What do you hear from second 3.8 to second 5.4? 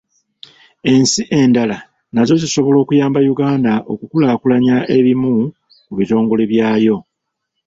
okukulaakulanya ebimu